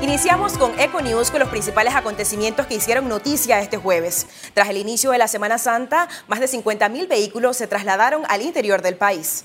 Iniciamos 0.00 0.56
con 0.56 0.78
Eco 0.78 1.00
News 1.02 1.32
con 1.32 1.40
los 1.40 1.48
principales 1.48 1.92
acontecimientos 1.96 2.66
que 2.66 2.76
hicieron 2.76 3.08
noticia 3.08 3.60
este 3.60 3.78
jueves. 3.78 4.28
Tras 4.54 4.70
el 4.70 4.76
inicio 4.76 5.10
de 5.10 5.18
la 5.18 5.26
Semana 5.26 5.58
Santa, 5.58 6.08
más 6.28 6.38
de 6.38 6.46
50.000 6.46 7.08
vehículos 7.08 7.56
se 7.56 7.66
trasladaron 7.66 8.22
al 8.28 8.42
interior 8.42 8.80
del 8.80 8.94
país. 8.94 9.44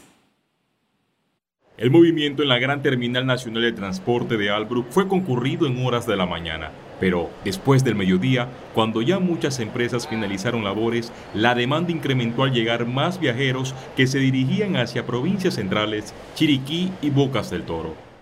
El 1.75 1.89
movimiento 1.89 2.43
en 2.43 2.49
la 2.49 2.59
Gran 2.59 2.83
Terminal 2.83 3.25
Nacional 3.25 3.63
de 3.63 3.71
Transporte 3.71 4.37
de 4.37 4.51
Albrook 4.51 4.91
fue 4.91 5.07
concurrido 5.07 5.65
en 5.65 5.83
horas 5.83 6.05
de 6.05 6.15
la 6.15 6.27
mañana, 6.27 6.69
pero 6.99 7.31
después 7.43 7.83
del 7.83 7.95
mediodía, 7.95 8.47
cuando 8.75 9.01
ya 9.01 9.17
muchas 9.17 9.59
empresas 9.59 10.07
finalizaron 10.07 10.63
labores, 10.63 11.11
la 11.33 11.55
demanda 11.55 11.91
incrementó 11.91 12.43
al 12.43 12.53
llegar 12.53 12.85
más 12.85 13.19
viajeros 13.19 13.73
que 13.97 14.05
se 14.05 14.19
dirigían 14.19 14.75
hacia 14.75 15.07
provincias 15.07 15.55
centrales, 15.55 16.13
Chiriquí 16.35 16.91
y 17.01 17.09
Bocas 17.09 17.49
del 17.49 17.63
Toro. 17.63 18.12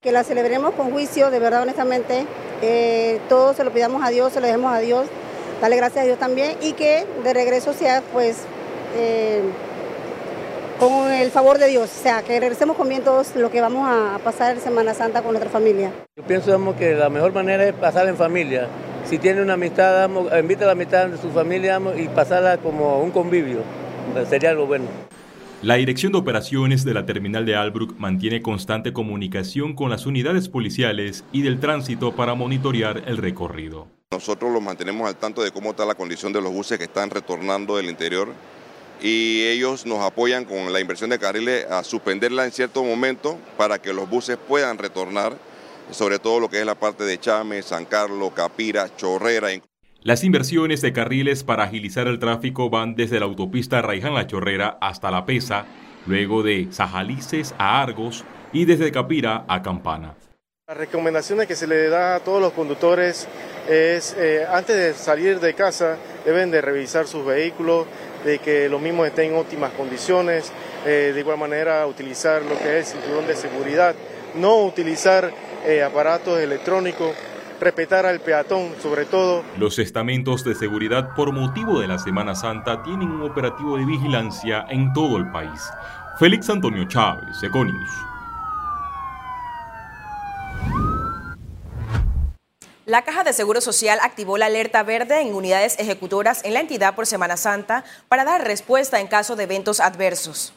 Que 0.00 0.12
la 0.12 0.22
celebremos 0.22 0.74
con 0.74 0.92
juicio, 0.92 1.28
de 1.28 1.40
verdad, 1.40 1.62
honestamente, 1.62 2.24
eh, 2.62 3.18
todos 3.28 3.56
se 3.56 3.64
lo 3.64 3.72
pidamos 3.72 4.00
a 4.04 4.10
Dios, 4.10 4.32
se 4.32 4.40
lo 4.40 4.46
dejemos 4.46 4.72
a 4.72 4.78
Dios, 4.78 5.08
darle 5.60 5.74
gracias 5.74 6.04
a 6.04 6.06
Dios 6.06 6.20
también 6.20 6.56
y 6.62 6.74
que 6.74 7.04
de 7.24 7.34
regreso 7.34 7.72
sea 7.72 8.00
pues... 8.12 8.36
Eh, 8.96 9.42
con 10.78 11.10
el 11.10 11.32
favor 11.32 11.58
de 11.58 11.66
Dios, 11.66 11.90
o 11.92 12.02
sea, 12.02 12.22
que 12.22 12.38
regresemos 12.38 12.76
con 12.76 12.88
bien 12.88 13.02
todos 13.02 13.34
lo 13.34 13.50
que 13.50 13.60
vamos 13.60 13.88
a 13.90 14.20
pasar 14.22 14.60
Semana 14.60 14.94
Santa 14.94 15.22
con 15.22 15.32
nuestra 15.32 15.50
familia. 15.50 15.90
Yo 16.16 16.22
pienso 16.22 16.56
que 16.78 16.94
la 16.94 17.08
mejor 17.08 17.32
manera 17.32 17.64
es 17.64 17.72
pasar 17.72 18.06
en 18.06 18.16
familia. 18.16 18.68
Si 19.04 19.18
tiene 19.18 19.42
una 19.42 19.54
amistad, 19.54 20.08
invita 20.38 20.62
a 20.62 20.66
la 20.66 20.72
amistad 20.74 21.08
de 21.08 21.18
su 21.18 21.30
familia 21.30 21.80
y 21.96 22.06
pasarla 22.06 22.58
como 22.58 23.00
un 23.00 23.10
convivio. 23.10 23.62
Sería 24.30 24.50
algo 24.50 24.66
bueno. 24.66 24.84
La 25.60 25.74
Dirección 25.74 26.12
de 26.12 26.18
Operaciones 26.18 26.84
de 26.84 26.94
la 26.94 27.04
Terminal 27.04 27.44
de 27.44 27.56
Albrook 27.56 27.96
mantiene 27.98 28.42
constante 28.42 28.92
comunicación 28.92 29.74
con 29.74 29.90
las 29.90 30.06
unidades 30.06 30.48
policiales 30.48 31.24
y 31.32 31.42
del 31.42 31.58
tránsito 31.58 32.14
para 32.14 32.36
monitorear 32.36 33.02
el 33.06 33.16
recorrido. 33.16 33.88
Nosotros 34.12 34.52
los 34.52 34.62
mantenemos 34.62 35.08
al 35.08 35.16
tanto 35.16 35.42
de 35.42 35.50
cómo 35.50 35.70
está 35.70 35.84
la 35.84 35.96
condición 35.96 36.32
de 36.32 36.40
los 36.40 36.52
buses 36.52 36.78
que 36.78 36.84
están 36.84 37.10
retornando 37.10 37.76
del 37.76 37.90
interior 37.90 38.28
y 39.02 39.42
ellos 39.48 39.84
nos 39.84 39.98
apoyan 39.98 40.44
con 40.44 40.72
la 40.72 40.78
inversión 40.78 41.10
de 41.10 41.18
carriles 41.18 41.66
a 41.68 41.82
suspenderla 41.82 42.44
en 42.44 42.52
cierto 42.52 42.84
momento 42.84 43.36
para 43.56 43.82
que 43.82 43.92
los 43.92 44.08
buses 44.08 44.36
puedan 44.36 44.78
retornar, 44.78 45.36
sobre 45.90 46.20
todo 46.20 46.38
lo 46.38 46.48
que 46.48 46.60
es 46.60 46.66
la 46.66 46.76
parte 46.76 47.02
de 47.02 47.18
Chame, 47.18 47.62
San 47.62 47.84
Carlos, 47.84 48.30
Capira, 48.32 48.94
Chorrera. 48.96 49.48
Las 50.02 50.22
inversiones 50.22 50.80
de 50.80 50.92
carriles 50.92 51.42
para 51.42 51.64
agilizar 51.64 52.06
el 52.06 52.20
tráfico 52.20 52.70
van 52.70 52.94
desde 52.94 53.18
la 53.18 53.26
autopista 53.26 53.82
Raiján 53.82 54.14
La 54.14 54.28
Chorrera 54.28 54.78
hasta 54.80 55.10
La 55.10 55.26
Pesa, 55.26 55.66
luego 56.06 56.44
de 56.44 56.68
Sajalices 56.70 57.52
a 57.58 57.82
Argos 57.82 58.24
y 58.52 58.64
desde 58.64 58.92
Capira 58.92 59.44
a 59.48 59.60
Campana. 59.60 60.14
Las 60.68 60.76
recomendaciones 60.76 61.48
que 61.48 61.56
se 61.56 61.66
le 61.66 61.88
da 61.88 62.14
a 62.14 62.20
todos 62.20 62.40
los 62.40 62.52
conductores 62.52 63.26
es, 63.68 64.14
eh, 64.16 64.46
antes 64.48 64.76
de 64.76 64.94
salir 64.94 65.40
de 65.40 65.54
casa, 65.54 65.96
deben 66.24 66.52
de 66.52 66.60
revisar 66.60 67.08
sus 67.08 67.26
vehículos, 67.26 67.86
de 68.24 68.38
que 68.38 68.68
los 68.68 68.80
mismos 68.80 69.08
estén 69.08 69.32
en 69.32 69.36
óptimas 69.36 69.72
condiciones, 69.72 70.52
eh, 70.86 71.10
de 71.12 71.20
igual 71.20 71.38
manera 71.38 71.84
utilizar 71.88 72.42
lo 72.42 72.56
que 72.56 72.78
es 72.78 72.94
el 72.94 73.00
cinturón 73.00 73.26
de 73.26 73.34
seguridad, 73.34 73.96
no 74.36 74.62
utilizar 74.62 75.32
eh, 75.66 75.82
aparatos 75.82 76.38
electrónicos, 76.38 77.16
respetar 77.60 78.06
al 78.06 78.20
peatón 78.20 78.74
sobre 78.82 79.04
todo. 79.04 79.42
Los 79.58 79.78
estamentos 79.78 80.44
de 80.44 80.54
seguridad 80.54 81.14
por 81.14 81.32
motivo 81.32 81.80
de 81.80 81.88
la 81.88 81.98
Semana 81.98 82.34
Santa 82.34 82.82
tienen 82.82 83.10
un 83.10 83.22
operativo 83.22 83.76
de 83.76 83.84
vigilancia 83.84 84.66
en 84.68 84.92
todo 84.92 85.16
el 85.16 85.30
país. 85.30 85.70
Félix 86.18 86.50
Antonio 86.50 86.84
Chávez, 86.88 87.42
Econius. 87.42 87.90
La 92.88 93.02
Caja 93.02 93.22
de 93.22 93.34
Seguro 93.34 93.60
Social 93.60 93.98
activó 94.02 94.38
la 94.38 94.46
alerta 94.46 94.82
verde 94.82 95.20
en 95.20 95.34
unidades 95.34 95.78
ejecutoras 95.78 96.42
en 96.42 96.54
la 96.54 96.60
entidad 96.60 96.94
por 96.94 97.06
Semana 97.06 97.36
Santa 97.36 97.84
para 98.08 98.24
dar 98.24 98.46
respuesta 98.46 98.98
en 98.98 99.08
caso 99.08 99.36
de 99.36 99.44
eventos 99.44 99.80
adversos. 99.80 100.54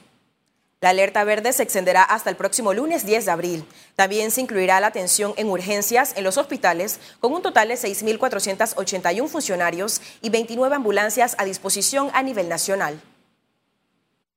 La 0.84 0.90
alerta 0.90 1.24
verde 1.24 1.54
se 1.54 1.62
extenderá 1.62 2.02
hasta 2.02 2.32
el 2.32 2.36
próximo 2.36 2.74
lunes 2.74 3.06
10 3.06 3.26
de 3.26 3.32
abril. 3.32 3.66
También 3.96 4.32
se 4.32 4.42
incluirá 4.42 4.80
la 4.80 4.88
atención 4.88 5.32
en 5.38 5.48
urgencias 5.48 6.18
en 6.18 6.24
los 6.24 6.40
hospitales 6.40 7.00
con 7.20 7.34
un 7.34 7.44
total 7.44 7.68
de 7.68 7.76
6.481 7.76 9.28
funcionarios 9.28 10.02
y 10.24 10.32
29 10.32 10.76
ambulancias 10.76 11.36
a 11.38 11.46
disposición 11.46 12.08
a 12.16 12.24
nivel 12.24 12.50
nacional. 12.50 13.00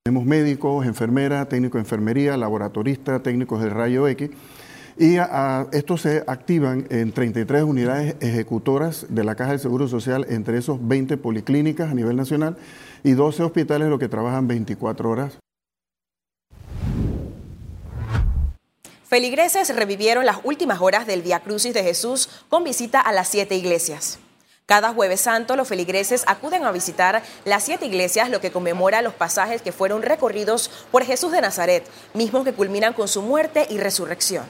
Tenemos 0.02 0.26
médicos, 0.26 0.84
enfermeras, 0.84 1.48
técnicos 1.48 1.78
de 1.78 1.84
enfermería, 1.84 2.36
laboratoristas, 2.36 3.22
técnicos 3.22 3.62
de 3.62 3.70
rayo 3.70 4.06
X 4.08 4.28
y 4.98 5.16
estos 5.72 6.02
se 6.02 6.24
activan 6.26 6.86
en 6.90 7.12
33 7.12 7.62
unidades 7.62 8.16
ejecutoras 8.20 9.06
de 9.08 9.24
la 9.24 9.34
Caja 9.34 9.52
del 9.52 9.60
Seguro 9.60 9.88
Social, 9.88 10.26
entre 10.28 10.58
esos 10.58 10.86
20 10.86 11.16
policlínicas 11.16 11.90
a 11.90 11.94
nivel 11.94 12.16
nacional 12.16 12.58
y 13.02 13.12
12 13.12 13.44
hospitales 13.44 13.88
los 13.88 13.98
que 13.98 14.10
trabajan 14.10 14.46
24 14.46 15.08
horas. 15.08 15.38
Feligreses 19.14 19.72
revivieron 19.76 20.26
las 20.26 20.38
últimas 20.42 20.80
horas 20.80 21.06
del 21.06 21.22
Via 21.22 21.38
Crucis 21.38 21.72
de 21.72 21.84
Jesús 21.84 22.28
con 22.48 22.64
visita 22.64 22.98
a 23.00 23.12
las 23.12 23.28
siete 23.28 23.54
iglesias. 23.54 24.18
Cada 24.66 24.92
jueves 24.92 25.20
santo 25.20 25.54
los 25.54 25.68
feligreses 25.68 26.24
acuden 26.26 26.64
a 26.64 26.72
visitar 26.72 27.22
las 27.44 27.62
siete 27.62 27.86
iglesias, 27.86 28.28
lo 28.28 28.40
que 28.40 28.50
conmemora 28.50 29.02
los 29.02 29.14
pasajes 29.14 29.62
que 29.62 29.70
fueron 29.70 30.02
recorridos 30.02 30.68
por 30.90 31.04
Jesús 31.04 31.30
de 31.30 31.40
Nazaret, 31.40 31.86
mismos 32.12 32.42
que 32.42 32.54
culminan 32.54 32.92
con 32.92 33.06
su 33.06 33.22
muerte 33.22 33.68
y 33.70 33.78
resurrección. 33.78 34.46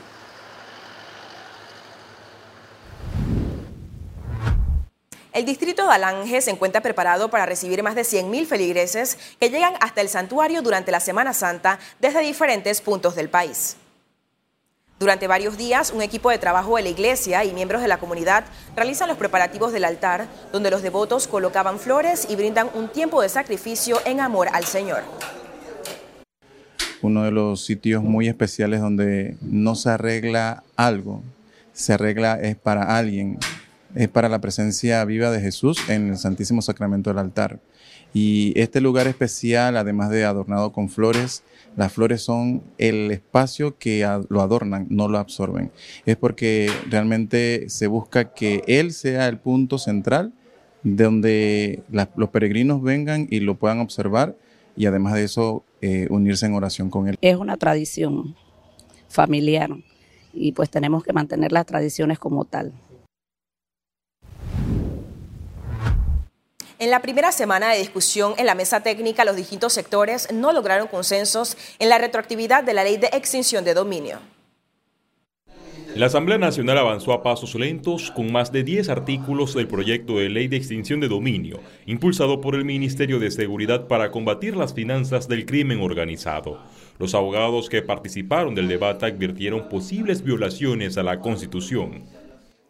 El 5.34 5.44
distrito 5.44 5.86
de 5.86 5.92
Alange 5.92 6.40
se 6.40 6.52
encuentra 6.52 6.80
preparado 6.80 7.28
para 7.28 7.44
recibir 7.44 7.82
más 7.82 7.96
de 7.96 8.04
100.000 8.04 8.46
feligreses 8.46 9.18
que 9.38 9.50
llegan 9.50 9.74
hasta 9.80 10.00
el 10.00 10.08
santuario 10.08 10.62
durante 10.62 10.90
la 10.90 11.00
Semana 11.00 11.34
Santa 11.34 11.78
desde 12.00 12.20
diferentes 12.20 12.80
puntos 12.80 13.14
del 13.14 13.28
país. 13.28 13.76
Durante 15.04 15.26
varios 15.26 15.58
días, 15.58 15.92
un 15.94 16.00
equipo 16.00 16.30
de 16.30 16.38
trabajo 16.38 16.78
de 16.78 16.82
la 16.82 16.88
iglesia 16.88 17.44
y 17.44 17.52
miembros 17.52 17.82
de 17.82 17.88
la 17.88 17.98
comunidad 17.98 18.46
realizan 18.74 19.06
los 19.06 19.18
preparativos 19.18 19.70
del 19.70 19.84
altar, 19.84 20.28
donde 20.50 20.70
los 20.70 20.80
devotos 20.80 21.26
colocaban 21.26 21.78
flores 21.78 22.26
y 22.30 22.36
brindan 22.36 22.70
un 22.72 22.88
tiempo 22.88 23.20
de 23.20 23.28
sacrificio 23.28 23.98
en 24.06 24.20
amor 24.20 24.48
al 24.50 24.64
Señor. 24.64 25.02
Uno 27.02 27.22
de 27.22 27.32
los 27.32 27.66
sitios 27.66 28.02
muy 28.02 28.28
especiales 28.28 28.80
donde 28.80 29.36
no 29.42 29.74
se 29.74 29.90
arregla 29.90 30.64
algo, 30.74 31.22
se 31.74 31.92
arregla 31.92 32.40
es 32.40 32.56
para 32.56 32.96
alguien, 32.96 33.38
es 33.94 34.08
para 34.08 34.28
la 34.28 34.40
presencia 34.40 35.04
viva 35.04 35.30
de 35.30 35.40
Jesús 35.40 35.78
en 35.88 36.10
el 36.10 36.16
Santísimo 36.16 36.62
Sacramento 36.62 37.10
del 37.10 37.18
altar. 37.18 37.60
Y 38.12 38.52
este 38.58 38.80
lugar 38.80 39.08
especial, 39.08 39.76
además 39.76 40.10
de 40.10 40.24
adornado 40.24 40.72
con 40.72 40.88
flores, 40.88 41.42
las 41.76 41.92
flores 41.92 42.22
son 42.22 42.62
el 42.78 43.10
espacio 43.10 43.76
que 43.76 44.08
lo 44.28 44.40
adornan, 44.40 44.86
no 44.88 45.08
lo 45.08 45.18
absorben. 45.18 45.72
Es 46.06 46.16
porque 46.16 46.70
realmente 46.88 47.68
se 47.68 47.88
busca 47.88 48.32
que 48.32 48.62
Él 48.66 48.92
sea 48.92 49.26
el 49.26 49.38
punto 49.38 49.78
central 49.78 50.32
donde 50.84 51.82
los 52.14 52.28
peregrinos 52.28 52.82
vengan 52.82 53.26
y 53.30 53.40
lo 53.40 53.56
puedan 53.56 53.80
observar 53.80 54.36
y 54.76 54.86
además 54.86 55.14
de 55.14 55.24
eso 55.24 55.64
eh, 55.80 56.06
unirse 56.10 56.46
en 56.46 56.54
oración 56.54 56.90
con 56.90 57.08
Él. 57.08 57.16
Es 57.20 57.36
una 57.36 57.56
tradición 57.56 58.36
familiar 59.08 59.70
y 60.32 60.52
pues 60.52 60.70
tenemos 60.70 61.02
que 61.02 61.12
mantener 61.12 61.52
las 61.52 61.66
tradiciones 61.66 62.18
como 62.18 62.44
tal. 62.44 62.72
En 66.84 66.90
la 66.90 67.00
primera 67.00 67.32
semana 67.32 67.72
de 67.72 67.78
discusión 67.78 68.34
en 68.36 68.44
la 68.44 68.54
mesa 68.54 68.82
técnica, 68.82 69.24
los 69.24 69.36
distintos 69.36 69.72
sectores 69.72 70.30
no 70.34 70.52
lograron 70.52 70.86
consensos 70.86 71.56
en 71.78 71.88
la 71.88 71.96
retroactividad 71.96 72.62
de 72.62 72.74
la 72.74 72.84
ley 72.84 72.98
de 72.98 73.06
extinción 73.14 73.64
de 73.64 73.72
dominio. 73.72 74.18
La 75.94 76.04
Asamblea 76.04 76.36
Nacional 76.36 76.76
avanzó 76.76 77.14
a 77.14 77.22
pasos 77.22 77.54
lentos 77.54 78.10
con 78.10 78.30
más 78.30 78.52
de 78.52 78.64
10 78.64 78.90
artículos 78.90 79.54
del 79.54 79.66
proyecto 79.66 80.18
de 80.18 80.28
ley 80.28 80.46
de 80.46 80.58
extinción 80.58 81.00
de 81.00 81.08
dominio, 81.08 81.60
impulsado 81.86 82.42
por 82.42 82.54
el 82.54 82.66
Ministerio 82.66 83.18
de 83.18 83.30
Seguridad 83.30 83.86
para 83.88 84.10
combatir 84.10 84.54
las 84.54 84.74
finanzas 84.74 85.26
del 85.26 85.46
crimen 85.46 85.80
organizado. 85.80 86.60
Los 86.98 87.14
abogados 87.14 87.70
que 87.70 87.80
participaron 87.80 88.54
del 88.54 88.68
debate 88.68 89.06
advirtieron 89.06 89.70
posibles 89.70 90.22
violaciones 90.22 90.98
a 90.98 91.02
la 91.02 91.18
Constitución. 91.20 92.04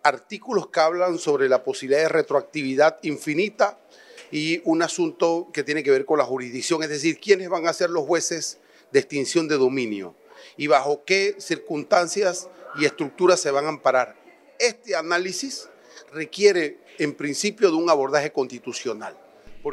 Artículos 0.05 0.69
que 0.69 0.79
hablan 0.79 1.19
sobre 1.19 1.49
la 1.49 1.65
posibilidad 1.65 2.03
de 2.03 2.11
retroactividad 2.11 2.99
infinita 3.03 3.79
y 4.31 4.61
un 4.65 4.83
asunto 4.83 5.49
que 5.53 5.63
tiene 5.63 5.83
que 5.83 5.91
ver 5.91 6.05
con 6.05 6.19
la 6.19 6.25
jurisdicción, 6.25 6.83
es 6.83 6.89
decir, 6.89 7.19
quiénes 7.19 7.49
van 7.49 7.67
a 7.67 7.73
ser 7.73 7.91
los 7.91 8.05
jueces 8.05 8.59
de 8.93 9.01
extinción 9.01 9.49
de 9.49 9.57
dominio 9.57 10.15
y 10.57 10.67
bajo 10.67 11.05
qué 11.05 11.35
circunstancias 11.39 12.49
y 12.79 12.85
estructuras 12.85 13.41
se 13.41 13.51
van 13.51 13.67
a 13.67 13.69
amparar. 13.69 14.17
Este 14.59 14.95
análisis 14.97 15.69
requiere, 16.13 16.79
en 16.99 17.15
principio, 17.15 17.71
de 17.71 17.77
un 17.77 17.91
abordaje 17.91 18.31
constitucional. 18.31 19.17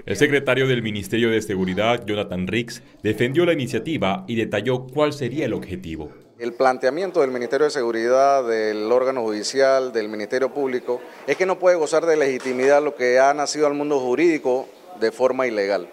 El 0.06 0.16
secretario 0.16 0.68
del 0.68 0.82
Ministerio 0.82 1.30
de 1.30 1.42
Seguridad, 1.42 2.06
Jonathan 2.06 2.48
Ricks, 2.48 2.82
defendió 3.04 3.46
la 3.46 3.54
iniciativa 3.54 4.24
y 4.28 4.36
detalló 4.36 4.88
cuál 4.88 5.12
sería 5.12 5.46
el 5.46 5.54
objetivo. 5.54 6.12
El 6.42 6.54
planteamiento 6.54 7.22
del 7.22 7.30
Ministerio 7.30 7.66
de 7.66 7.70
Seguridad, 7.70 8.44
del 8.44 8.92
órgano 8.92 9.22
judicial, 9.22 9.94
del 9.94 10.10
Ministerio 10.10 10.52
Público, 10.52 11.00
es 11.28 11.38
que 11.38 11.46
no 11.46 11.60
puede 11.60 11.76
gozar 11.76 12.08
de 12.08 12.18
legitimidad 12.18 12.84
lo 12.84 12.96
que 12.96 13.20
ha 13.20 13.32
nacido 13.36 13.68
al 13.68 13.76
mundo 13.76 14.00
jurídico 14.00 14.68
de 15.00 15.12
forma 15.12 15.46
ilegal. 15.46 15.88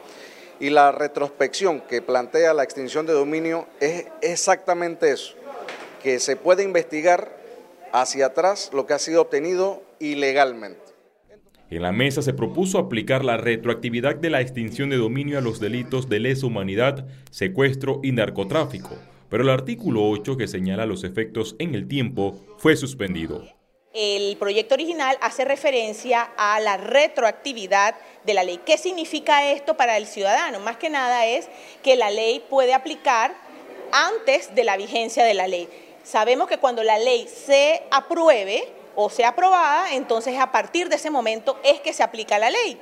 Y 0.58 0.70
la 0.70 0.90
retrospección 0.90 1.82
que 1.82 2.00
plantea 2.00 2.54
la 2.54 2.62
extinción 2.62 3.04
de 3.04 3.12
dominio 3.12 3.66
es 3.78 4.06
exactamente 4.22 5.10
eso, 5.10 5.34
que 6.02 6.18
se 6.18 6.36
puede 6.36 6.62
investigar 6.62 7.30
hacia 7.92 8.28
atrás 8.28 8.70
lo 8.72 8.86
que 8.86 8.94
ha 8.94 8.98
sido 8.98 9.20
obtenido 9.20 9.82
ilegalmente. 9.98 10.80
En 11.68 11.82
la 11.82 11.92
mesa 11.92 12.22
se 12.22 12.32
propuso 12.32 12.78
aplicar 12.78 13.22
la 13.22 13.36
retroactividad 13.36 14.16
de 14.16 14.30
la 14.30 14.40
extinción 14.40 14.88
de 14.88 14.96
dominio 14.96 15.36
a 15.36 15.42
los 15.42 15.60
delitos 15.60 16.08
de 16.08 16.20
lesa 16.20 16.46
humanidad, 16.46 17.06
secuestro 17.30 18.00
y 18.02 18.12
narcotráfico 18.12 18.96
pero 19.28 19.42
el 19.42 19.50
artículo 19.50 20.08
8 20.08 20.36
que 20.36 20.48
señala 20.48 20.86
los 20.86 21.04
efectos 21.04 21.56
en 21.58 21.74
el 21.74 21.88
tiempo 21.88 22.38
fue 22.58 22.76
suspendido. 22.76 23.44
El 23.94 24.36
proyecto 24.36 24.74
original 24.74 25.16
hace 25.20 25.44
referencia 25.44 26.30
a 26.36 26.60
la 26.60 26.76
retroactividad 26.76 27.94
de 28.24 28.34
la 28.34 28.44
ley. 28.44 28.60
¿Qué 28.64 28.78
significa 28.78 29.50
esto 29.50 29.76
para 29.76 29.96
el 29.96 30.06
ciudadano? 30.06 30.60
Más 30.60 30.76
que 30.76 30.90
nada 30.90 31.26
es 31.26 31.48
que 31.82 31.96
la 31.96 32.10
ley 32.10 32.44
puede 32.48 32.74
aplicar 32.74 33.34
antes 33.90 34.54
de 34.54 34.64
la 34.64 34.76
vigencia 34.76 35.24
de 35.24 35.34
la 35.34 35.48
ley. 35.48 35.68
Sabemos 36.04 36.48
que 36.48 36.58
cuando 36.58 36.82
la 36.82 36.98
ley 36.98 37.26
se 37.28 37.82
apruebe 37.90 38.68
o 38.94 39.10
sea 39.10 39.28
aprobada, 39.28 39.94
entonces 39.94 40.38
a 40.38 40.52
partir 40.52 40.88
de 40.88 40.96
ese 40.96 41.10
momento 41.10 41.58
es 41.64 41.80
que 41.80 41.92
se 41.92 42.02
aplica 42.02 42.38
la 42.38 42.50
ley 42.50 42.78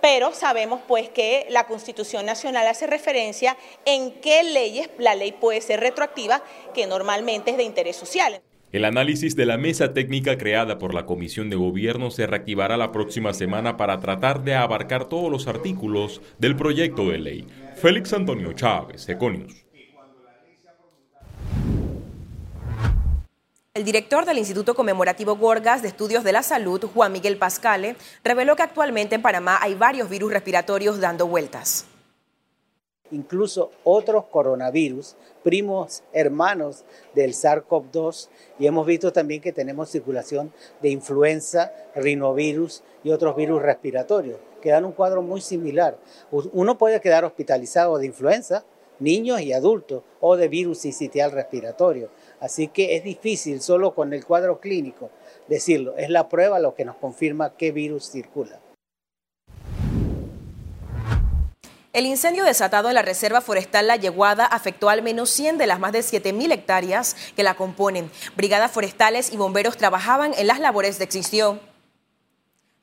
pero 0.00 0.32
sabemos 0.32 0.80
pues 0.86 1.08
que 1.08 1.46
la 1.50 1.66
Constitución 1.66 2.26
Nacional 2.26 2.66
hace 2.66 2.86
referencia 2.86 3.56
en 3.84 4.12
qué 4.20 4.42
leyes 4.42 4.90
la 4.98 5.14
ley 5.14 5.32
puede 5.32 5.60
ser 5.60 5.80
retroactiva, 5.80 6.42
que 6.74 6.86
normalmente 6.86 7.52
es 7.52 7.56
de 7.56 7.64
interés 7.64 7.96
social. 7.96 8.40
El 8.72 8.84
análisis 8.84 9.36
de 9.36 9.46
la 9.46 9.58
mesa 9.58 9.94
técnica 9.94 10.36
creada 10.36 10.78
por 10.78 10.92
la 10.92 11.06
Comisión 11.06 11.48
de 11.50 11.56
Gobierno 11.56 12.10
se 12.10 12.26
reactivará 12.26 12.76
la 12.76 12.92
próxima 12.92 13.32
semana 13.32 13.76
para 13.76 14.00
tratar 14.00 14.42
de 14.42 14.54
abarcar 14.54 15.08
todos 15.08 15.30
los 15.30 15.46
artículos 15.46 16.20
del 16.38 16.56
proyecto 16.56 17.08
de 17.08 17.18
ley. 17.18 17.46
Félix 17.76 18.12
Antonio 18.12 18.52
Chávez, 18.52 19.08
Econius. 19.08 19.65
El 23.76 23.84
director 23.84 24.24
del 24.24 24.38
Instituto 24.38 24.74
Conmemorativo 24.74 25.36
Gorgas 25.36 25.82
de 25.82 25.88
Estudios 25.88 26.24
de 26.24 26.32
la 26.32 26.42
Salud, 26.42 26.82
Juan 26.94 27.12
Miguel 27.12 27.36
Pascale, 27.36 27.96
reveló 28.24 28.56
que 28.56 28.62
actualmente 28.62 29.16
en 29.16 29.20
Panamá 29.20 29.58
hay 29.60 29.74
varios 29.74 30.08
virus 30.08 30.32
respiratorios 30.32 30.98
dando 30.98 31.26
vueltas. 31.26 31.84
Incluso 33.10 33.72
otros 33.84 34.24
coronavirus, 34.30 35.14
primos 35.42 36.02
hermanos 36.14 36.86
del 37.14 37.34
SARS-CoV-2, 37.34 38.30
y 38.58 38.66
hemos 38.66 38.86
visto 38.86 39.12
también 39.12 39.42
que 39.42 39.52
tenemos 39.52 39.90
circulación 39.90 40.54
de 40.80 40.88
influenza, 40.88 41.70
rinovirus 41.94 42.82
y 43.04 43.10
otros 43.10 43.36
virus 43.36 43.60
respiratorios, 43.60 44.40
que 44.62 44.70
dan 44.70 44.86
un 44.86 44.92
cuadro 44.92 45.20
muy 45.20 45.42
similar. 45.42 45.98
Uno 46.30 46.78
puede 46.78 47.02
quedar 47.02 47.26
hospitalizado 47.26 47.98
de 47.98 48.06
influenza, 48.06 48.64
niños 49.00 49.42
y 49.42 49.52
adultos, 49.52 50.02
o 50.20 50.38
de 50.38 50.48
virus 50.48 50.78
sincitial 50.78 51.30
respiratorio 51.30 52.08
Así 52.46 52.68
que 52.68 52.94
es 52.94 53.02
difícil 53.02 53.60
solo 53.60 53.92
con 53.92 54.12
el 54.12 54.24
cuadro 54.24 54.60
clínico 54.60 55.10
decirlo. 55.48 55.96
Es 55.96 56.10
la 56.10 56.28
prueba 56.28 56.60
lo 56.60 56.76
que 56.76 56.84
nos 56.84 56.94
confirma 56.94 57.56
qué 57.56 57.72
virus 57.72 58.08
circula. 58.08 58.60
El 61.92 62.06
incendio 62.06 62.44
desatado 62.44 62.88
en 62.88 62.94
la 62.94 63.02
Reserva 63.02 63.40
Forestal 63.40 63.88
La 63.88 63.96
Yeguada 63.96 64.46
afectó 64.46 64.90
al 64.90 65.02
menos 65.02 65.30
100 65.30 65.58
de 65.58 65.66
las 65.66 65.80
más 65.80 65.90
de 65.90 66.00
7.000 66.00 66.52
hectáreas 66.52 67.16
que 67.34 67.42
la 67.42 67.54
componen. 67.54 68.12
Brigadas 68.36 68.70
forestales 68.70 69.32
y 69.32 69.36
bomberos 69.36 69.76
trabajaban 69.76 70.32
en 70.38 70.46
las 70.46 70.60
labores 70.60 70.98
de 70.98 71.04
extinción. 71.04 71.60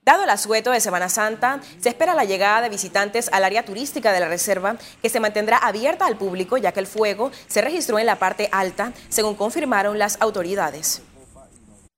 Dado 0.05 0.23
el 0.23 0.29
asueto 0.29 0.71
de 0.71 0.81
Semana 0.81 1.07
Santa, 1.07 1.61
se 1.79 1.87
espera 1.87 2.13
la 2.13 2.25
llegada 2.25 2.59
de 2.61 2.67
visitantes 2.67 3.29
al 3.31 3.45
área 3.45 3.63
turística 3.63 4.11
de 4.11 4.19
la 4.19 4.27
reserva, 4.27 4.75
que 5.01 5.07
se 5.07 5.21
mantendrá 5.21 5.57
abierta 5.57 6.05
al 6.05 6.17
público 6.17 6.57
ya 6.57 6.73
que 6.73 6.81
el 6.81 6.87
fuego 6.87 7.31
se 7.47 7.61
registró 7.61 7.99
en 7.99 8.05
la 8.05 8.19
parte 8.19 8.49
alta, 8.51 8.91
según 9.07 9.35
confirmaron 9.35 9.97
las 9.97 10.21
autoridades. 10.21 11.01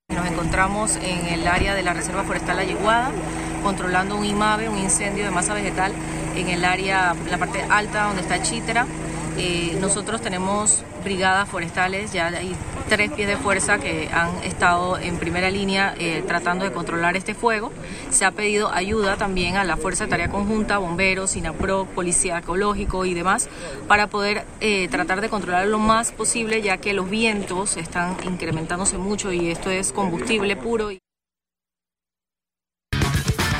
Nos 0.10 0.28
encontramos 0.28 0.98
en 0.98 1.26
el 1.34 1.48
área 1.48 1.74
de 1.74 1.82
la 1.82 1.94
Reserva 1.94 2.24
Forestal 2.24 2.58
La 2.58 2.64
Yeguada, 2.64 3.10
controlando 3.64 4.16
un 4.16 4.26
IMAVE, 4.26 4.70
un 4.70 4.78
incendio 4.78 5.24
de 5.24 5.32
masa 5.32 5.56
vegetal, 5.56 5.92
en 6.36 6.50
el 6.50 6.64
área, 6.64 7.16
la 7.32 7.40
parte 7.40 7.66
alta 7.68 8.04
donde 8.04 8.22
está 8.22 8.40
Chitra. 8.44 8.86
Eh, 9.40 9.76
nosotros 9.82 10.22
tenemos 10.22 10.84
brigadas 11.04 11.50
forestales, 11.50 12.14
ya 12.14 12.28
hay 12.28 12.56
tres 12.88 13.12
pies 13.12 13.28
de 13.28 13.38
fuerza 13.38 13.78
que 13.78 14.10
han 14.12 14.44
estado 14.44 14.98
en 14.98 15.18
primera 15.18 15.50
línea 15.50 15.96
eh, 16.00 16.24
tratando 16.28 16.66
de 16.66 16.72
controlar 16.72 17.16
este 17.18 17.34
fuego. 17.34 17.72
Se 18.10 18.26
ha 18.26 18.32
pedido 18.32 18.72
ayuda 18.72 19.18
también 19.18 19.58
a 19.58 19.64
la 19.64 19.78
Fuerza 19.78 20.06
de 20.06 20.10
Tarea 20.12 20.30
Conjunta, 20.30 20.78
bomberos, 20.78 21.32
SINAPRO, 21.32 21.86
Policía 21.96 22.40
Ecológico 22.40 23.06
y 23.06 23.14
demás, 23.14 23.50
para 23.88 24.08
poder 24.08 24.46
eh, 24.62 24.88
tratar 24.90 25.22
de 25.22 25.30
controlar 25.30 25.68
lo 25.68 25.80
más 25.80 26.12
posible, 26.12 26.62
ya 26.62 26.78
que 26.78 26.94
los 26.94 27.10
vientos 27.10 27.78
están 27.78 28.18
incrementándose 28.24 28.98
mucho 28.98 29.32
y 29.32 29.50
esto 29.50 29.70
es 29.70 29.92
combustible 29.92 30.56
puro. 30.56 30.90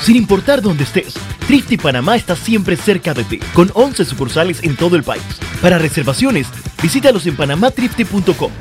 Sin 0.02 0.16
importar 0.16 0.62
dónde 0.62 0.84
estés, 0.84 1.16
Trifty 1.48 1.78
Panamá 1.78 2.16
está 2.16 2.36
siempre 2.36 2.76
cerca 2.76 3.16
de 3.16 3.24
ti, 3.24 3.40
con 3.56 3.72
11 3.74 4.06
sucursales 4.06 4.64
en 4.64 4.76
todo 4.76 4.96
el 4.96 5.04
país. 5.04 5.24
Para 5.62 5.80
reservaciones, 5.80 6.48
visítalos 6.82 7.26
en 7.26 7.36
panamatrifty.com. 7.36 8.52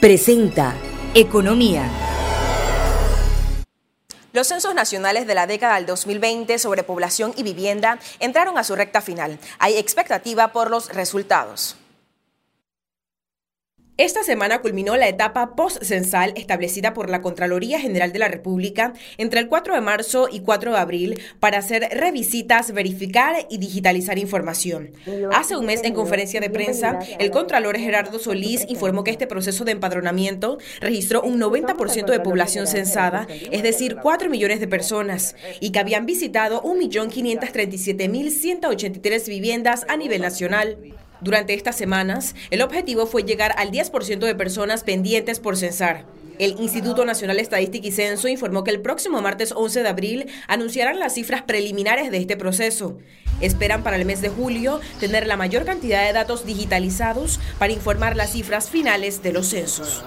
Presenta 0.00 0.76
Economía. 1.12 1.90
Los 4.32 4.46
censos 4.46 4.72
nacionales 4.72 5.26
de 5.26 5.34
la 5.34 5.48
década 5.48 5.74
del 5.74 5.86
2020 5.86 6.60
sobre 6.60 6.84
población 6.84 7.34
y 7.36 7.42
vivienda 7.42 7.98
entraron 8.20 8.58
a 8.58 8.62
su 8.62 8.76
recta 8.76 9.00
final. 9.00 9.40
Hay 9.58 9.76
expectativa 9.76 10.52
por 10.52 10.70
los 10.70 10.94
resultados. 10.94 11.76
Esta 13.98 14.22
semana 14.22 14.60
culminó 14.60 14.96
la 14.96 15.08
etapa 15.08 15.56
post-censal 15.56 16.32
establecida 16.36 16.94
por 16.94 17.10
la 17.10 17.20
Contraloría 17.20 17.80
General 17.80 18.12
de 18.12 18.20
la 18.20 18.28
República 18.28 18.92
entre 19.16 19.40
el 19.40 19.48
4 19.48 19.74
de 19.74 19.80
marzo 19.80 20.28
y 20.30 20.38
4 20.38 20.70
de 20.70 20.78
abril 20.78 21.20
para 21.40 21.58
hacer 21.58 21.88
revisitas, 21.90 22.70
verificar 22.70 23.34
y 23.50 23.58
digitalizar 23.58 24.16
información. 24.16 24.92
Hace 25.32 25.56
un 25.56 25.66
mes, 25.66 25.82
en 25.82 25.94
conferencia 25.94 26.40
de 26.40 26.48
prensa, 26.48 27.00
el 27.18 27.32
Contralor 27.32 27.76
Gerardo 27.76 28.20
Solís 28.20 28.66
informó 28.68 29.02
que 29.02 29.10
este 29.10 29.26
proceso 29.26 29.64
de 29.64 29.72
empadronamiento 29.72 30.58
registró 30.78 31.20
un 31.22 31.40
90% 31.40 32.06
de 32.06 32.20
población 32.20 32.68
censada, 32.68 33.26
es 33.50 33.64
decir, 33.64 33.96
4 34.00 34.30
millones 34.30 34.60
de 34.60 34.68
personas, 34.68 35.34
y 35.58 35.72
que 35.72 35.80
habían 35.80 36.06
visitado 36.06 36.62
1.537.183 36.62 39.28
viviendas 39.28 39.84
a 39.88 39.96
nivel 39.96 40.22
nacional. 40.22 40.78
Durante 41.20 41.54
estas 41.54 41.76
semanas, 41.76 42.34
el 42.50 42.62
objetivo 42.62 43.06
fue 43.06 43.24
llegar 43.24 43.54
al 43.58 43.70
10% 43.70 44.18
de 44.18 44.34
personas 44.34 44.84
pendientes 44.84 45.40
por 45.40 45.56
censar. 45.56 46.04
El 46.38 46.54
Instituto 46.60 47.04
Nacional 47.04 47.40
Estadística 47.40 47.88
y 47.88 47.90
Censo 47.90 48.28
informó 48.28 48.62
que 48.62 48.70
el 48.70 48.80
próximo 48.80 49.20
martes 49.20 49.52
11 49.52 49.82
de 49.82 49.88
abril 49.88 50.26
anunciarán 50.46 51.00
las 51.00 51.14
cifras 51.14 51.42
preliminares 51.42 52.12
de 52.12 52.18
este 52.18 52.36
proceso. 52.36 52.98
Esperan 53.40 53.82
para 53.82 53.96
el 53.96 54.04
mes 54.04 54.20
de 54.22 54.28
julio 54.28 54.80
tener 55.00 55.26
la 55.26 55.36
mayor 55.36 55.64
cantidad 55.64 56.06
de 56.06 56.12
datos 56.12 56.46
digitalizados 56.46 57.40
para 57.58 57.72
informar 57.72 58.14
las 58.14 58.32
cifras 58.32 58.70
finales 58.70 59.22
de 59.22 59.32
los 59.32 59.48
censos. 59.48 60.04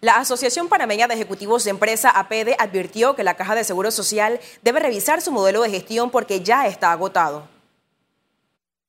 La 0.00 0.18
Asociación 0.18 0.68
Panameña 0.68 1.08
de 1.08 1.14
Ejecutivos 1.14 1.64
de 1.64 1.70
Empresa, 1.70 2.10
APEDE, 2.10 2.54
advirtió 2.60 3.16
que 3.16 3.24
la 3.24 3.34
Caja 3.34 3.56
de 3.56 3.64
Seguro 3.64 3.90
Social 3.90 4.38
debe 4.62 4.78
revisar 4.78 5.20
su 5.20 5.32
modelo 5.32 5.60
de 5.62 5.70
gestión 5.70 6.12
porque 6.12 6.40
ya 6.40 6.68
está 6.68 6.92
agotado. 6.92 7.48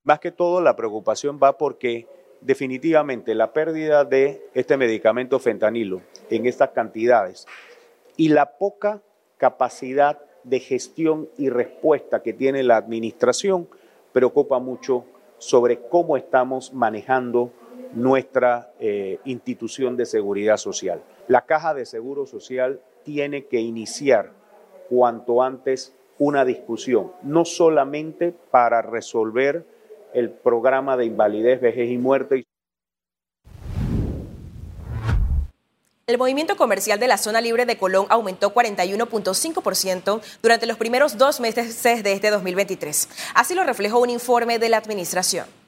Más 0.04 0.20
que 0.20 0.32
todo, 0.32 0.62
la 0.62 0.76
preocupación 0.76 1.40
va 1.42 1.58
porque 1.58 2.08
definitivamente 2.42 3.34
la 3.34 3.54
pérdida 3.54 4.06
de 4.06 4.48
este 4.54 4.78
medicamento 4.78 5.40
fentanilo 5.40 6.04
en 6.30 6.46
estas 6.46 6.70
cantidades 6.70 7.48
y 8.16 8.30
la 8.30 8.58
poca 8.60 9.02
capacidad 9.38 10.20
de 10.44 10.60
gestión 10.60 11.28
y 11.40 11.50
respuesta 11.50 12.22
que 12.22 12.34
tiene 12.34 12.62
la 12.62 12.78
administración 12.78 13.68
preocupa 14.14 14.60
mucho 14.60 15.06
sobre 15.40 15.80
cómo 15.80 16.18
estamos 16.18 16.72
manejando 16.72 17.52
nuestra 17.94 18.72
eh, 18.80 19.20
institución 19.26 19.98
de 19.98 20.06
seguridad 20.06 20.58
social. 20.58 21.02
La 21.28 21.46
Caja 21.46 21.74
de 21.74 21.86
Seguro 21.86 22.26
Social 22.26 22.82
tiene 23.04 23.46
que 23.46 23.60
iniciar 23.60 24.32
cuanto 24.90 25.42
antes 25.42 25.96
una 26.18 26.46
discusión, 26.46 27.12
no 27.24 27.46
solamente 27.46 28.34
para 28.52 28.82
resolver 28.82 29.66
el 30.14 30.32
programa 30.32 30.98
de 30.98 31.06
invalidez, 31.06 31.62
vejez 31.62 31.90
y 31.90 31.98
muerte. 31.98 32.44
El 36.08 36.18
movimiento 36.18 36.58
comercial 36.58 37.00
de 37.00 37.08
la 37.08 37.18
zona 37.18 37.40
libre 37.40 37.68
de 37.68 37.78
Colón 37.78 38.08
aumentó 38.10 38.52
41.5% 38.52 40.22
durante 40.42 40.66
los 40.66 40.78
primeros 40.78 41.20
dos 41.20 41.40
meses 41.40 41.84
de 41.84 42.12
este 42.12 42.32
2023. 42.32 43.10
Así 43.36 43.54
lo 43.54 43.64
reflejó 43.64 44.00
un 44.00 44.10
informe 44.10 44.58
de 44.58 44.70
la 44.70 44.78
Administración. 44.78 45.59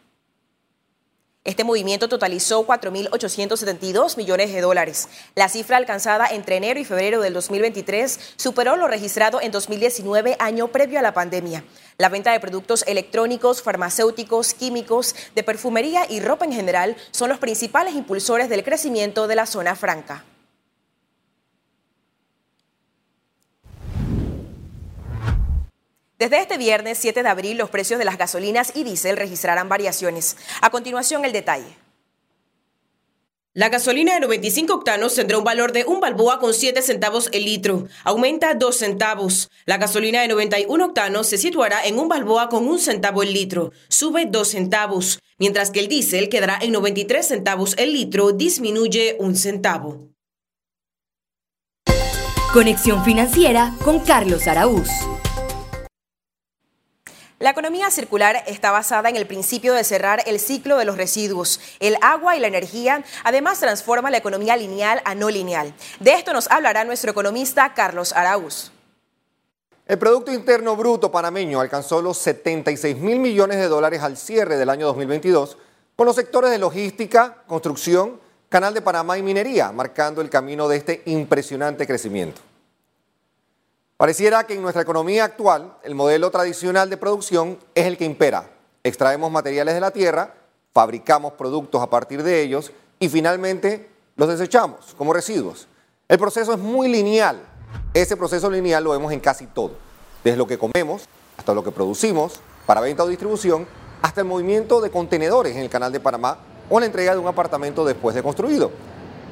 Este 1.43 1.63
movimiento 1.63 2.07
totalizó 2.07 2.67
4.872 2.67 4.15
millones 4.15 4.53
de 4.53 4.62
dólares. 4.62 5.10
La 5.33 5.50
cifra 5.50 5.77
alcanzada 5.77 6.27
entre 6.27 6.57
enero 6.57 6.79
y 6.79 6.86
febrero 6.86 7.19
del 7.19 7.33
2023 7.33 8.36
superó 8.36 8.75
lo 8.75 8.88
registrado 8.88 9.41
en 9.41 9.51
2019, 9.51 10.36
año 10.38 10.67
previo 10.67 11.00
a 11.00 11.01
la 11.01 11.15
pandemia. 11.15 11.63
La 11.98 12.10
venta 12.10 12.31
de 12.31 12.39
productos 12.39 12.83
electrónicos, 12.86 13.63
farmacéuticos, 13.63 14.53
químicos, 14.53 15.15
de 15.33 15.41
perfumería 15.41 16.05
y 16.07 16.19
ropa 16.19 16.45
en 16.45 16.53
general 16.53 16.95
son 17.10 17.29
los 17.29 17.39
principales 17.39 17.95
impulsores 17.95 18.48
del 18.48 18.63
crecimiento 18.63 19.25
de 19.25 19.36
la 19.36 19.48
zona 19.48 19.75
franca. 19.75 20.24
Desde 26.21 26.39
este 26.39 26.59
viernes 26.59 26.99
7 26.99 27.23
de 27.23 27.29
abril, 27.29 27.57
los 27.57 27.71
precios 27.71 27.97
de 27.97 28.05
las 28.05 28.15
gasolinas 28.15 28.73
y 28.75 28.83
diésel 28.83 29.17
registrarán 29.17 29.69
variaciones. 29.69 30.37
A 30.61 30.69
continuación, 30.69 31.25
el 31.25 31.31
detalle. 31.31 31.75
La 33.55 33.69
gasolina 33.69 34.13
de 34.13 34.19
95 34.19 34.71
octanos 34.71 35.15
tendrá 35.15 35.39
un 35.39 35.43
valor 35.43 35.71
de 35.71 35.83
un 35.83 35.99
balboa 35.99 36.37
con 36.39 36.53
7 36.53 36.79
centavos 36.83 37.27
el 37.31 37.45
litro, 37.45 37.87
aumenta 38.03 38.53
2 38.53 38.75
centavos. 38.75 39.49
La 39.65 39.79
gasolina 39.79 40.21
de 40.21 40.27
91 40.27 40.85
octanos 40.85 41.25
se 41.25 41.39
situará 41.39 41.83
en 41.85 41.97
un 41.97 42.07
balboa 42.07 42.49
con 42.49 42.67
un 42.67 42.77
centavo 42.77 43.23
el 43.23 43.33
litro, 43.33 43.71
sube 43.87 44.27
2 44.27 44.47
centavos, 44.47 45.23
mientras 45.39 45.71
que 45.71 45.79
el 45.79 45.87
diésel 45.87 46.29
quedará 46.29 46.59
en 46.61 46.73
93 46.73 47.27
centavos 47.27 47.73
el 47.79 47.93
litro, 47.93 48.31
disminuye 48.31 49.15
un 49.17 49.35
centavo. 49.35 50.09
Conexión 52.53 53.03
financiera 53.03 53.73
con 53.83 54.01
Carlos 54.01 54.45
Araúz. 54.45 54.87
La 57.41 57.50
economía 57.50 57.89
circular 57.89 58.43
está 58.45 58.69
basada 58.69 59.10
en 59.10 59.15
el 59.15 59.25
principio 59.25 59.74
de 59.74 59.83
cerrar 59.83 60.21
el 60.27 60.39
ciclo 60.39 60.77
de 60.77 60.86
los 60.86 60.95
residuos. 60.95 61.60
El 61.79 61.98
agua 62.00 62.38
y 62.38 62.39
la 62.39 62.45
energía 62.45 63.03
además 63.24 63.60
transforma 63.60 64.12
la 64.12 64.17
economía 64.17 64.55
lineal 64.55 65.01
a 65.05 65.15
no 65.15 65.27
lineal. 65.27 65.74
De 66.00 66.13
esto 66.13 66.33
nos 66.33 66.51
hablará 66.51 66.83
nuestro 66.83 67.10
economista 67.10 67.74
Carlos 67.74 68.13
Araúz. 68.13 68.71
El 69.88 69.98
Producto 69.98 70.31
Interno 70.31 70.75
Bruto 70.75 71.12
panameño 71.12 71.60
alcanzó 71.60 72.00
los 72.00 72.19
76 72.19 72.98
mil 72.98 73.17
millones 73.17 73.57
de 73.57 73.69
dólares 73.69 74.03
al 74.03 74.17
cierre 74.17 74.55
del 74.55 74.69
año 74.69 74.86
2022 74.86 75.57
con 75.95 76.05
los 76.05 76.15
sectores 76.15 76.51
de 76.51 76.60
logística, 76.60 77.38
construcción, 77.48 78.19
Canal 78.50 78.75
de 78.75 78.83
Panamá 78.83 79.17
y 79.17 79.24
minería, 79.24 79.71
marcando 79.71 80.21
el 80.21 80.29
camino 80.29 80.67
de 80.67 80.77
este 80.77 81.01
impresionante 81.05 81.88
crecimiento. 81.88 82.39
Pareciera 84.01 84.48
que 84.48 84.55
en 84.55 84.63
nuestra 84.63 84.81
economía 84.81 85.25
actual 85.25 85.77
el 85.84 85.93
modelo 85.93 86.31
tradicional 86.31 86.89
de 86.89 86.98
producción 86.98 87.60
es 87.75 87.86
el 87.86 88.00
que 88.00 88.05
impera. 88.05 88.50
Extraemos 88.84 89.31
materiales 89.31 89.75
de 89.75 89.79
la 89.79 89.91
tierra, 89.91 90.34
fabricamos 90.74 91.34
productos 91.34 91.84
a 91.84 91.88
partir 91.88 92.24
de 92.24 92.41
ellos 92.41 92.72
y 92.98 93.10
finalmente 93.10 93.91
los 94.15 94.27
desechamos 94.27 94.96
como 94.98 95.13
residuos. 95.13 95.67
El 96.08 96.17
proceso 96.17 96.51
es 96.51 96.58
muy 96.58 96.88
lineal. 96.88 97.43
Ese 97.93 98.17
proceso 98.17 98.50
lineal 98.50 98.84
lo 98.84 98.89
vemos 98.89 99.13
en 99.13 99.20
casi 99.20 99.46
todo, 99.46 99.74
desde 100.24 100.36
lo 100.36 100.48
que 100.48 100.58
comemos 100.58 101.03
hasta 101.38 101.53
lo 101.53 101.63
que 101.63 101.70
producimos 101.70 102.39
para 102.65 102.81
venta 102.81 103.03
o 103.03 103.08
distribución, 103.08 103.67
hasta 104.01 104.22
el 104.22 104.27
movimiento 104.27 104.81
de 104.81 104.89
contenedores 104.89 105.55
en 105.55 105.62
el 105.62 105.70
Canal 105.70 105.91
de 105.91 106.00
Panamá 106.00 106.39
o 106.72 106.79
la 106.79 106.88
entrega 106.88 107.13
de 107.13 107.20
un 107.20 107.27
apartamento 107.27 107.86
después 107.86 108.15
de 108.15 108.24
construido. 108.24 108.72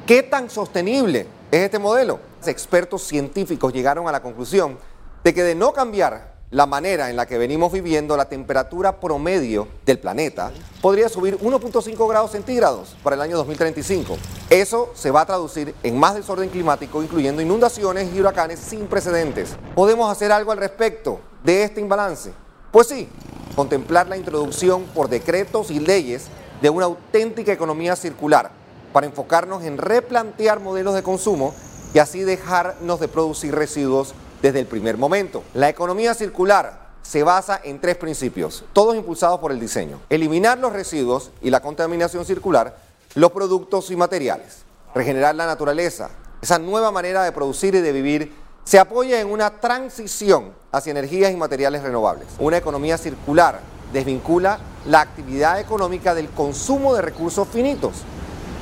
¿Qué 0.06 0.22
tan 0.22 0.48
sostenible 0.48 1.26
es 1.50 1.62
este 1.62 1.80
modelo? 1.80 2.29
Expertos 2.46 3.02
científicos 3.02 3.72
llegaron 3.72 4.08
a 4.08 4.12
la 4.12 4.22
conclusión 4.22 4.78
de 5.22 5.34
que 5.34 5.42
de 5.42 5.54
no 5.54 5.72
cambiar 5.72 6.40
la 6.50 6.66
manera 6.66 7.10
en 7.10 7.16
la 7.16 7.26
que 7.26 7.38
venimos 7.38 7.70
viviendo, 7.70 8.16
la 8.16 8.28
temperatura 8.28 8.98
promedio 8.98 9.68
del 9.86 10.00
planeta 10.00 10.50
podría 10.82 11.08
subir 11.08 11.38
1.5 11.38 12.08
grados 12.08 12.32
centígrados 12.32 12.96
para 13.04 13.14
el 13.14 13.22
año 13.22 13.36
2035. 13.36 14.16
Eso 14.48 14.90
se 14.94 15.12
va 15.12 15.20
a 15.20 15.26
traducir 15.26 15.74
en 15.84 15.96
más 15.96 16.16
desorden 16.16 16.48
climático, 16.48 17.04
incluyendo 17.04 17.40
inundaciones 17.40 18.12
y 18.12 18.18
huracanes 18.18 18.58
sin 18.58 18.88
precedentes. 18.88 19.54
¿Podemos 19.76 20.10
hacer 20.10 20.32
algo 20.32 20.50
al 20.50 20.58
respecto 20.58 21.20
de 21.44 21.62
este 21.62 21.80
imbalance? 21.80 22.32
Pues 22.72 22.88
sí, 22.88 23.08
contemplar 23.54 24.08
la 24.08 24.16
introducción 24.16 24.86
por 24.94 25.08
decretos 25.08 25.70
y 25.70 25.78
leyes 25.78 26.26
de 26.60 26.70
una 26.70 26.86
auténtica 26.86 27.52
economía 27.52 27.94
circular 27.94 28.50
para 28.92 29.06
enfocarnos 29.06 29.62
en 29.62 29.78
replantear 29.78 30.58
modelos 30.58 30.96
de 30.96 31.04
consumo 31.04 31.54
y 31.92 31.98
así 31.98 32.20
dejarnos 32.20 33.00
de 33.00 33.08
producir 33.08 33.54
residuos 33.54 34.14
desde 34.42 34.60
el 34.60 34.66
primer 34.66 34.96
momento. 34.96 35.42
La 35.54 35.68
economía 35.68 36.14
circular 36.14 36.90
se 37.02 37.22
basa 37.22 37.60
en 37.62 37.80
tres 37.80 37.96
principios, 37.96 38.64
todos 38.72 38.94
impulsados 38.94 39.40
por 39.40 39.52
el 39.52 39.60
diseño. 39.60 40.00
Eliminar 40.08 40.58
los 40.58 40.72
residuos 40.72 41.30
y 41.42 41.50
la 41.50 41.60
contaminación 41.60 42.24
circular, 42.24 42.76
los 43.14 43.32
productos 43.32 43.90
y 43.90 43.96
materiales. 43.96 44.58
Regenerar 44.94 45.34
la 45.34 45.46
naturaleza. 45.46 46.10
Esa 46.42 46.58
nueva 46.58 46.90
manera 46.90 47.22
de 47.24 47.32
producir 47.32 47.74
y 47.74 47.80
de 47.80 47.92
vivir 47.92 48.32
se 48.64 48.78
apoya 48.78 49.20
en 49.20 49.28
una 49.28 49.60
transición 49.60 50.52
hacia 50.72 50.92
energías 50.92 51.32
y 51.32 51.36
materiales 51.36 51.82
renovables. 51.82 52.28
Una 52.38 52.58
economía 52.58 52.98
circular 52.98 53.60
desvincula 53.92 54.60
la 54.86 55.00
actividad 55.00 55.58
económica 55.58 56.14
del 56.14 56.28
consumo 56.30 56.94
de 56.94 57.02
recursos 57.02 57.48
finitos. 57.48 57.92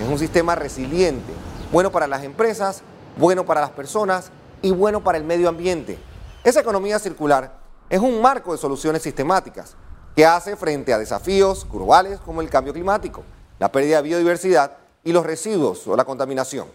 Es 0.00 0.08
un 0.08 0.18
sistema 0.18 0.54
resiliente, 0.54 1.32
bueno 1.72 1.92
para 1.92 2.06
las 2.06 2.24
empresas, 2.24 2.82
bueno 3.18 3.44
para 3.44 3.60
las 3.60 3.70
personas 3.70 4.30
y 4.62 4.70
bueno 4.70 5.02
para 5.02 5.18
el 5.18 5.24
medio 5.24 5.48
ambiente. 5.48 5.98
Esa 6.44 6.60
economía 6.60 6.98
circular 6.98 7.52
es 7.90 8.00
un 8.00 8.22
marco 8.22 8.52
de 8.52 8.58
soluciones 8.58 9.02
sistemáticas 9.02 9.74
que 10.14 10.24
hace 10.24 10.56
frente 10.56 10.92
a 10.92 10.98
desafíos 10.98 11.66
globales 11.70 12.20
como 12.20 12.40
el 12.40 12.48
cambio 12.48 12.72
climático, 12.72 13.24
la 13.58 13.70
pérdida 13.70 13.96
de 13.96 14.08
biodiversidad 14.08 14.76
y 15.04 15.12
los 15.12 15.26
residuos 15.26 15.86
o 15.86 15.96
la 15.96 16.04
contaminación. 16.04 16.68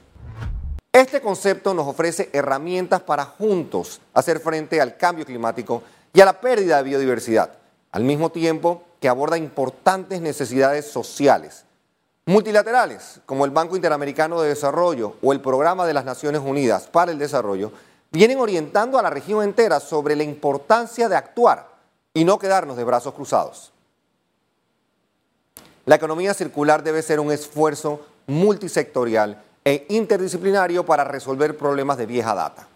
Este 0.91 1.21
concepto 1.21 1.73
nos 1.73 1.87
ofrece 1.87 2.29
herramientas 2.33 3.01
para 3.01 3.25
juntos 3.25 4.01
hacer 4.13 4.39
frente 4.39 4.79
al 4.79 4.97
cambio 4.97 5.25
climático 5.25 5.81
y 6.13 6.21
a 6.21 6.25
la 6.25 6.39
pérdida 6.39 6.77
de 6.77 6.83
biodiversidad, 6.83 7.53
al 7.91 8.03
mismo 8.03 8.31
tiempo 8.31 8.83
que 8.99 9.09
aborda 9.09 9.37
importantes 9.37 10.21
necesidades 10.21 10.91
sociales 10.91 11.65
multilaterales, 12.25 13.19
como 13.25 13.45
el 13.45 13.51
Banco 13.51 13.75
Interamericano 13.75 14.41
de 14.41 14.49
Desarrollo 14.49 15.15
o 15.21 15.33
el 15.33 15.41
Programa 15.41 15.85
de 15.85 15.93
las 15.93 16.05
Naciones 16.05 16.41
Unidas 16.41 16.87
para 16.87 17.11
el 17.11 17.19
Desarrollo, 17.19 17.71
vienen 18.11 18.39
orientando 18.39 18.97
a 18.97 19.01
la 19.01 19.09
región 19.09 19.43
entera 19.43 19.79
sobre 19.79 20.15
la 20.15 20.23
importancia 20.23 21.09
de 21.09 21.15
actuar 21.15 21.67
y 22.13 22.23
no 22.23 22.39
quedarnos 22.39 22.77
de 22.77 22.83
brazos 22.83 23.13
cruzados. 23.13 23.71
La 25.85 25.95
economía 25.95 26.33
circular 26.33 26.83
debe 26.83 27.01
ser 27.01 27.19
un 27.19 27.31
esfuerzo 27.31 28.05
multisectorial 28.27 29.43
e 29.65 29.85
interdisciplinario 29.89 30.85
para 30.85 31.03
resolver 31.03 31.57
problemas 31.57 31.97
de 31.97 32.05
vieja 32.05 32.33
data. 32.33 32.67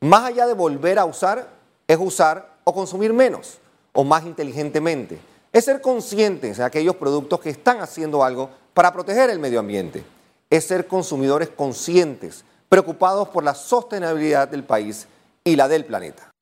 Más 0.00 0.24
allá 0.24 0.46
de 0.46 0.54
volver 0.54 0.98
a 0.98 1.04
usar, 1.04 1.48
es 1.86 1.98
usar 1.98 2.54
o 2.64 2.72
consumir 2.72 3.12
menos 3.12 3.58
o 3.92 4.04
más 4.04 4.24
inteligentemente. 4.24 5.18
Es 5.52 5.66
ser 5.66 5.80
conscientes 5.80 6.56
de 6.56 6.64
aquellos 6.64 6.96
productos 6.96 7.40
que 7.40 7.50
están 7.50 7.80
haciendo 7.80 8.24
algo 8.24 8.50
para 8.74 8.92
proteger 8.92 9.30
el 9.30 9.38
medio 9.38 9.60
ambiente. 9.60 10.04
Es 10.50 10.66
ser 10.66 10.86
consumidores 10.86 11.48
conscientes, 11.48 12.44
preocupados 12.68 13.28
por 13.28 13.42
la 13.42 13.54
sostenibilidad 13.54 14.48
del 14.48 14.64
país 14.64 15.06
y 15.42 15.56
la 15.56 15.68
del 15.68 15.84
planeta. 15.84 16.33